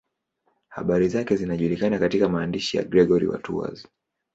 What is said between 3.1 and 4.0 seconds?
wa Tours.